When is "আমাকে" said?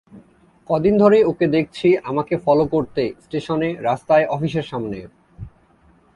2.03-2.35